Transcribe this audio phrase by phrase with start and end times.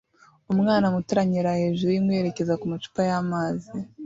[0.53, 3.71] Umwana muto aranyerera hejuru yinkwi yerekeza kumacupa yamazi